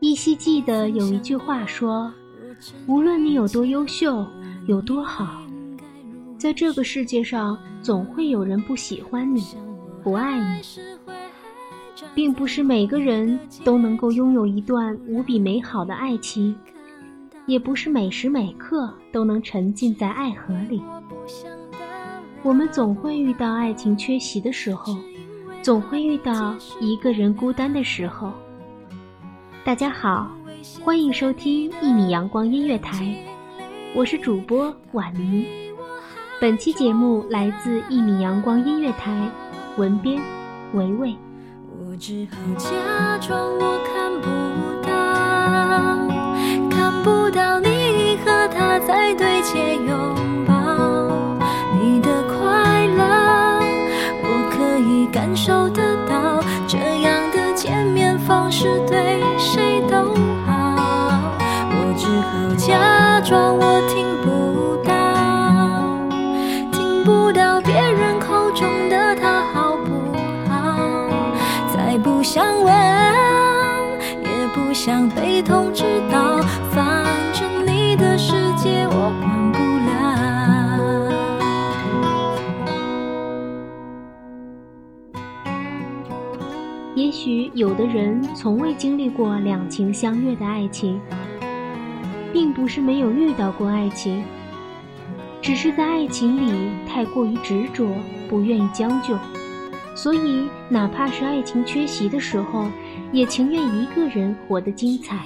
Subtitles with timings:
[0.00, 2.12] 依稀记得有一句话说
[2.86, 4.26] ：“无论你有多优秀，
[4.66, 5.42] 有多好，
[6.36, 9.42] 在这个世界上总会有人不喜欢你，
[10.02, 10.62] 不爱你。
[12.14, 16.54] 并不是每个人都能够拥有一段无比美好的爱情，
[17.46, 20.82] 也不是每时每刻都能沉浸在爱河里。
[22.42, 24.96] 我们总会遇到爱情缺席的时候，
[25.64, 28.30] 总会遇到一个人孤单的时候。
[29.64, 30.30] 大家好，
[30.84, 33.16] 欢迎收听一米阳光音乐台，
[33.94, 35.46] 我是主播婉妮。
[36.38, 39.26] 本期节目来自一米阳光音乐台，
[39.78, 40.20] 文编
[40.74, 41.16] 维维。
[41.78, 44.28] 我只好假装我看不
[58.64, 59.33] 是对
[87.54, 91.00] 有的人从未经历过两情相悦的爱情，
[92.32, 94.24] 并不是没有遇到过爱情，
[95.40, 96.52] 只是在爱情里
[96.88, 97.86] 太过于执着，
[98.28, 99.16] 不愿意将就，
[99.94, 102.66] 所以哪怕是爱情缺席的时候，
[103.12, 105.20] 也情愿一个人活得精彩，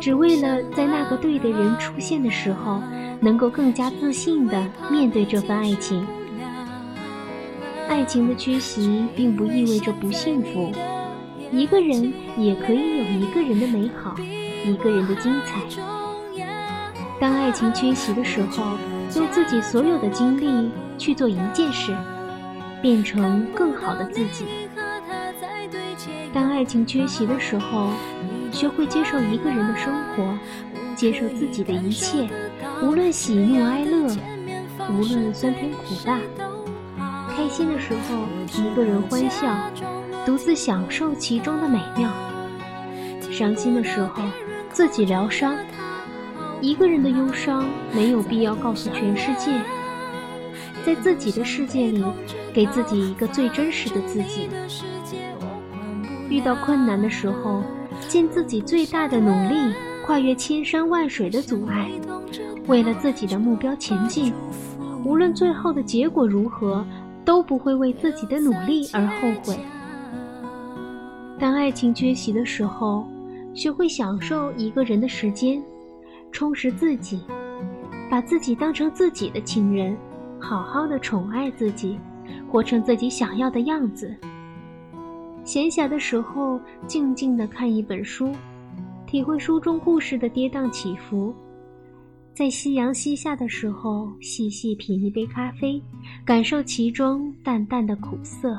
[0.00, 2.82] 只为了在那个对的人出现的时候，
[3.20, 4.60] 能够更加自信地
[4.90, 6.04] 面对这份爱情。
[7.88, 10.72] 爱情的缺席并不意味着不幸福，
[11.54, 14.14] 一个人也可以有一个人的美好，
[14.64, 15.60] 一个人的精彩。
[17.20, 18.76] 当爱情缺席的时候，
[19.14, 21.94] 用自己所有的精力去做一件事，
[22.82, 24.44] 变成更好的自己。
[26.32, 27.90] 当爱情缺席的时候，
[28.50, 30.36] 学会接受一个人的生活，
[30.96, 32.28] 接受自己的一切，
[32.82, 34.08] 无论喜怒哀乐，
[34.90, 36.18] 无论酸甜苦辣。
[37.36, 38.26] 开心的时候，
[38.60, 39.46] 一个人欢笑，
[40.26, 42.08] 独自享受其中的美妙；
[43.30, 44.22] 伤心的时候，
[44.70, 45.54] 自己疗伤。
[46.62, 49.52] 一个人的忧伤没有必要告诉全世界，
[50.84, 52.02] 在自己的世界里，
[52.54, 54.48] 给自己一个最真实的自己。
[56.30, 57.62] 遇到困难的时候，
[58.08, 59.74] 尽自己最大的努力，
[60.06, 61.90] 跨越千山万水的阻碍，
[62.66, 64.32] 为了自己的目标前进。
[65.04, 66.82] 无论最后的结果如何，
[67.26, 69.58] 都不会为自己的努力而后悔。
[71.44, 73.06] 当爱情缺席的时候，
[73.52, 75.62] 学会享受一个人的时间，
[76.32, 77.20] 充实自己，
[78.10, 79.94] 把自己当成自己的情人，
[80.40, 81.98] 好好的宠爱自己，
[82.50, 84.16] 活成自己想要的样子。
[85.44, 88.32] 闲暇的时候，静静的看一本书，
[89.06, 91.34] 体会书中故事的跌宕起伏。
[92.32, 95.78] 在夕阳西下的时候，细细品一杯咖啡，
[96.24, 98.56] 感受其中淡淡的苦涩；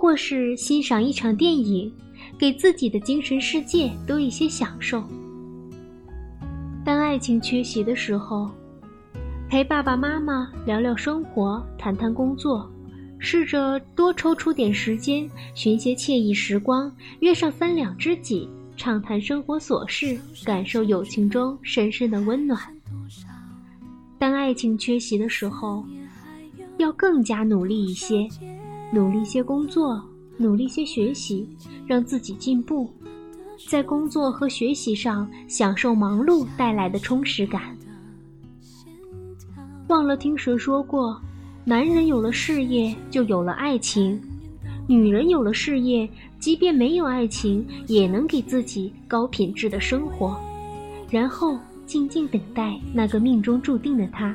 [0.00, 1.92] 或是欣赏一场电影，
[2.38, 5.04] 给自己的精神世界多一些享受。
[6.82, 8.50] 当爱情缺席的时候，
[9.46, 12.66] 陪爸爸妈妈聊聊生活，谈谈工作。
[13.18, 18.48] 试着多抽出点时间，寻些惬意时光，约上三两知己，
[18.78, 22.58] 畅谈生活琐事，感受友情中深深的温暖。
[24.18, 25.84] 当爱情缺席的时候，
[26.78, 28.26] 要更加努力一些，
[28.92, 30.02] 努力些工作，
[30.36, 31.48] 努力些学习，
[31.86, 32.90] 让自己进步，
[33.68, 37.76] 在工作和学习上享受忙碌带来的充实感。
[39.88, 41.20] 忘了听谁说过。
[41.62, 44.18] 男人有了事业，就有了爱情；
[44.88, 46.08] 女人有了事业，
[46.38, 50.40] 即便没有爱情，也能给自己高品质的生活，
[51.10, 54.34] 然后静静等待那个命中注定的他。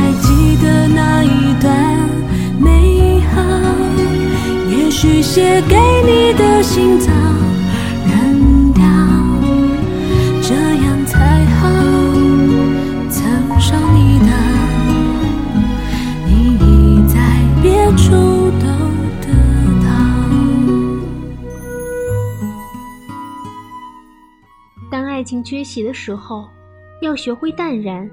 [5.03, 5.75] 也许写给
[6.05, 7.11] 你的信早
[8.05, 8.83] 扔掉，
[10.43, 11.67] 这样才好。
[13.09, 14.27] 曾伤你的。
[24.91, 26.47] 当爱情缺席的时候，
[27.01, 28.07] 要学会淡然。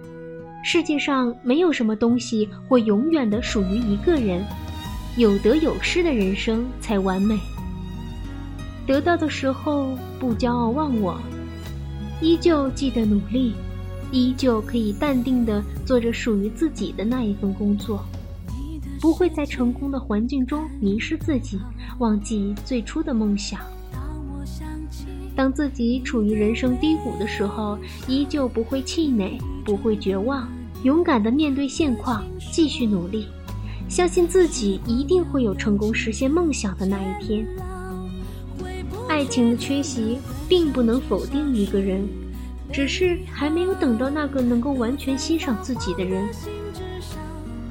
[0.64, 4.42] 世界上没有什么东西会永远的属于一个人，
[5.18, 7.36] 有得有失的人生才完美。
[8.86, 11.20] 得到的时候不骄傲忘我，
[12.22, 13.52] 依旧记得努力，
[14.12, 18.04] 依旧可以淡定的做着属于自己的那一份工作。
[19.00, 21.58] 不会在成功的环境中迷失自己，
[21.98, 23.60] 忘记最初的梦想。
[25.34, 27.76] 当自己处于人生低谷的时候，
[28.06, 30.48] 依旧不会气馁，不会绝望，
[30.84, 33.26] 勇敢地面对现况，继续努力，
[33.88, 37.46] 相信自己一定会有成功实现梦想的那一天。
[39.08, 40.18] 爱情的缺席
[40.48, 42.06] 并不能否定一个人，
[42.70, 46.26] 只是还没有等到那个能够完全欣赏自己的人。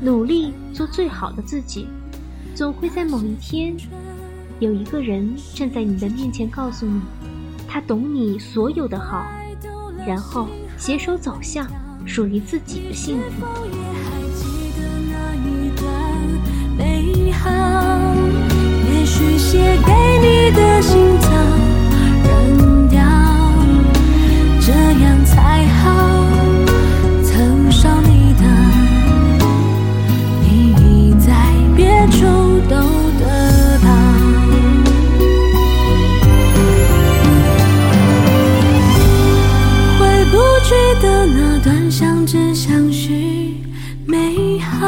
[0.01, 1.87] 努力做最好的自己，
[2.55, 3.75] 总会在某一天，
[4.59, 6.99] 有一个人站在你的面前，告诉你，
[7.67, 9.27] 他懂你所有的好，
[10.05, 10.47] 然后
[10.77, 11.67] 携手走向
[12.05, 13.86] 属于自己的幸福。
[18.91, 21.29] 也许写给你的信早
[22.23, 22.99] 扔掉
[24.59, 26.25] 这样才好
[27.23, 28.43] 曾少你的
[30.41, 31.33] 你已在
[31.75, 32.25] 别处
[32.69, 32.75] 都
[33.19, 33.87] 得到。
[39.99, 43.57] 回不去的那段相知相许
[44.05, 44.87] 美好。